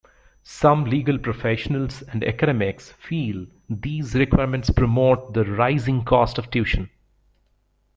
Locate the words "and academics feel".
2.01-3.45